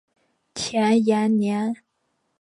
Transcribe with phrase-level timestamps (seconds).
[0.55, 1.75] 田延年。